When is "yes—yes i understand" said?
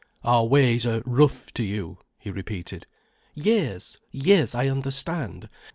3.35-5.47